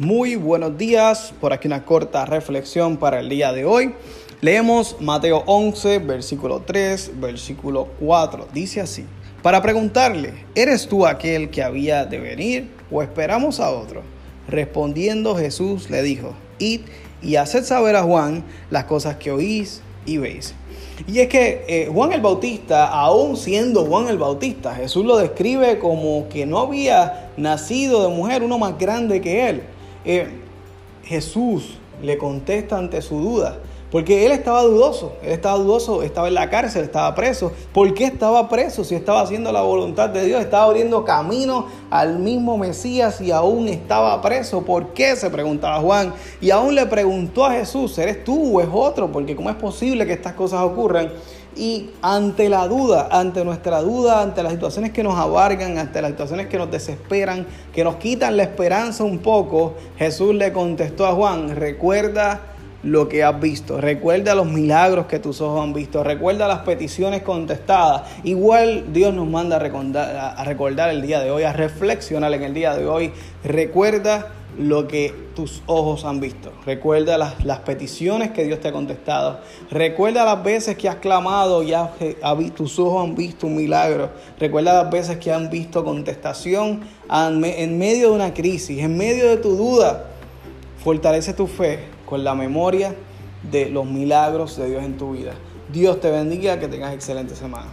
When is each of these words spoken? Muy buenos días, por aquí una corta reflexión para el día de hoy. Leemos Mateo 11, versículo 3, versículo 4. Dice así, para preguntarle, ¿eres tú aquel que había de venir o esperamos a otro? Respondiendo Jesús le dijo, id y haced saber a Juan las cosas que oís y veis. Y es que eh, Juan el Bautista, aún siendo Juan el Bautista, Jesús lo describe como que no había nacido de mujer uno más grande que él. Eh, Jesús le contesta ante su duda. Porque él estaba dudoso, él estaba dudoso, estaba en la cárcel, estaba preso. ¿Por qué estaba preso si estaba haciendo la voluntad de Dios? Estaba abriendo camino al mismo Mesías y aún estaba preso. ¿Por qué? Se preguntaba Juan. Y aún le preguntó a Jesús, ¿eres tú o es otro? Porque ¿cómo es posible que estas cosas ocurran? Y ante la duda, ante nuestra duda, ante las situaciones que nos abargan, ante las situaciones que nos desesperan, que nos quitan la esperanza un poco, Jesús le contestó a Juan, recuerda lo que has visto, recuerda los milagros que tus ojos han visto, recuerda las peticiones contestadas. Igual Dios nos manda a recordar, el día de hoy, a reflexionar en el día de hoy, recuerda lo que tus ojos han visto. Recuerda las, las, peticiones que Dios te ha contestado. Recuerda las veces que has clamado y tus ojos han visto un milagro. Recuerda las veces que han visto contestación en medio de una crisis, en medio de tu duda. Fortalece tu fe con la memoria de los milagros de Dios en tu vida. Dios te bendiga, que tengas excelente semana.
Muy 0.00 0.34
buenos 0.34 0.76
días, 0.76 1.32
por 1.40 1.52
aquí 1.52 1.68
una 1.68 1.84
corta 1.84 2.26
reflexión 2.26 2.96
para 2.96 3.20
el 3.20 3.28
día 3.28 3.52
de 3.52 3.64
hoy. 3.64 3.94
Leemos 4.40 4.96
Mateo 4.98 5.44
11, 5.46 6.00
versículo 6.00 6.62
3, 6.66 7.12
versículo 7.20 7.86
4. 8.00 8.48
Dice 8.52 8.80
así, 8.80 9.04
para 9.40 9.62
preguntarle, 9.62 10.34
¿eres 10.56 10.88
tú 10.88 11.06
aquel 11.06 11.48
que 11.48 11.62
había 11.62 12.06
de 12.06 12.18
venir 12.18 12.70
o 12.90 13.04
esperamos 13.04 13.60
a 13.60 13.70
otro? 13.70 14.02
Respondiendo 14.48 15.36
Jesús 15.36 15.88
le 15.88 16.02
dijo, 16.02 16.34
id 16.58 16.80
y 17.22 17.36
haced 17.36 17.62
saber 17.62 17.94
a 17.94 18.02
Juan 18.02 18.42
las 18.70 18.86
cosas 18.86 19.14
que 19.14 19.30
oís 19.30 19.80
y 20.06 20.18
veis. 20.18 20.56
Y 21.06 21.20
es 21.20 21.28
que 21.28 21.64
eh, 21.68 21.88
Juan 21.92 22.12
el 22.12 22.20
Bautista, 22.20 22.88
aún 22.88 23.36
siendo 23.36 23.84
Juan 23.84 24.08
el 24.08 24.18
Bautista, 24.18 24.74
Jesús 24.74 25.04
lo 25.04 25.16
describe 25.18 25.78
como 25.78 26.28
que 26.28 26.46
no 26.46 26.58
había 26.58 27.30
nacido 27.36 28.02
de 28.02 28.08
mujer 28.08 28.42
uno 28.42 28.58
más 28.58 28.76
grande 28.76 29.20
que 29.20 29.48
él. 29.48 29.62
Eh, 30.04 30.26
Jesús 31.04 31.78
le 32.02 32.18
contesta 32.18 32.78
ante 32.78 33.02
su 33.02 33.18
duda. 33.18 33.58
Porque 33.94 34.26
él 34.26 34.32
estaba 34.32 34.62
dudoso, 34.62 35.12
él 35.22 35.30
estaba 35.30 35.56
dudoso, 35.56 36.02
estaba 36.02 36.26
en 36.26 36.34
la 36.34 36.50
cárcel, 36.50 36.82
estaba 36.82 37.14
preso. 37.14 37.52
¿Por 37.72 37.94
qué 37.94 38.06
estaba 38.06 38.48
preso 38.48 38.82
si 38.82 38.96
estaba 38.96 39.20
haciendo 39.20 39.52
la 39.52 39.62
voluntad 39.62 40.08
de 40.08 40.24
Dios? 40.24 40.40
Estaba 40.40 40.64
abriendo 40.64 41.04
camino 41.04 41.66
al 41.90 42.18
mismo 42.18 42.58
Mesías 42.58 43.20
y 43.20 43.30
aún 43.30 43.68
estaba 43.68 44.20
preso. 44.20 44.62
¿Por 44.62 44.94
qué? 44.94 45.14
Se 45.14 45.30
preguntaba 45.30 45.78
Juan. 45.78 46.12
Y 46.40 46.50
aún 46.50 46.74
le 46.74 46.86
preguntó 46.86 47.44
a 47.44 47.52
Jesús, 47.52 47.96
¿eres 47.98 48.24
tú 48.24 48.58
o 48.58 48.60
es 48.60 48.66
otro? 48.72 49.12
Porque 49.12 49.36
¿cómo 49.36 49.48
es 49.48 49.54
posible 49.54 50.04
que 50.06 50.14
estas 50.14 50.32
cosas 50.32 50.62
ocurran? 50.62 51.12
Y 51.54 51.90
ante 52.02 52.48
la 52.48 52.66
duda, 52.66 53.10
ante 53.12 53.44
nuestra 53.44 53.80
duda, 53.80 54.22
ante 54.22 54.42
las 54.42 54.50
situaciones 54.50 54.90
que 54.90 55.04
nos 55.04 55.16
abargan, 55.16 55.78
ante 55.78 56.02
las 56.02 56.10
situaciones 56.10 56.48
que 56.48 56.58
nos 56.58 56.68
desesperan, 56.68 57.46
que 57.72 57.84
nos 57.84 57.94
quitan 57.94 58.36
la 58.36 58.42
esperanza 58.42 59.04
un 59.04 59.20
poco, 59.20 59.74
Jesús 59.96 60.34
le 60.34 60.52
contestó 60.52 61.06
a 61.06 61.12
Juan, 61.12 61.54
recuerda 61.54 62.53
lo 62.84 63.08
que 63.08 63.24
has 63.24 63.40
visto, 63.40 63.80
recuerda 63.80 64.34
los 64.34 64.46
milagros 64.46 65.06
que 65.06 65.18
tus 65.18 65.40
ojos 65.40 65.62
han 65.62 65.72
visto, 65.72 66.04
recuerda 66.04 66.46
las 66.46 66.60
peticiones 66.60 67.22
contestadas. 67.22 68.02
Igual 68.24 68.92
Dios 68.92 69.14
nos 69.14 69.26
manda 69.26 69.56
a 69.56 70.44
recordar, 70.44 70.90
el 70.90 71.02
día 71.02 71.20
de 71.20 71.30
hoy, 71.30 71.44
a 71.44 71.52
reflexionar 71.52 72.32
en 72.34 72.42
el 72.42 72.54
día 72.54 72.74
de 72.76 72.86
hoy, 72.86 73.12
recuerda 73.42 74.32
lo 74.58 74.86
que 74.86 75.12
tus 75.34 75.62
ojos 75.66 76.04
han 76.04 76.20
visto. 76.20 76.52
Recuerda 76.64 77.18
las, 77.18 77.44
las, 77.44 77.60
peticiones 77.60 78.30
que 78.30 78.44
Dios 78.44 78.60
te 78.60 78.68
ha 78.68 78.72
contestado. 78.72 79.40
Recuerda 79.70 80.24
las 80.24 80.44
veces 80.44 80.76
que 80.76 80.88
has 80.88 80.96
clamado 80.96 81.62
y 81.62 82.50
tus 82.50 82.78
ojos 82.78 83.04
han 83.08 83.16
visto 83.16 83.48
un 83.48 83.56
milagro. 83.56 84.10
Recuerda 84.38 84.84
las 84.84 84.92
veces 84.92 85.16
que 85.18 85.32
han 85.32 85.50
visto 85.50 85.84
contestación 85.84 86.82
en 87.10 87.78
medio 87.78 88.10
de 88.10 88.14
una 88.14 88.32
crisis, 88.32 88.78
en 88.78 88.96
medio 88.96 89.28
de 89.28 89.38
tu 89.38 89.56
duda. 89.56 90.10
Fortalece 90.78 91.32
tu 91.32 91.46
fe 91.46 91.80
con 92.06 92.24
la 92.24 92.34
memoria 92.34 92.94
de 93.50 93.70
los 93.70 93.86
milagros 93.86 94.56
de 94.56 94.68
Dios 94.68 94.84
en 94.84 94.96
tu 94.96 95.12
vida. 95.12 95.32
Dios 95.72 96.00
te 96.00 96.10
bendiga, 96.10 96.58
que 96.58 96.68
tengas 96.68 96.94
excelente 96.94 97.34
semana. 97.34 97.70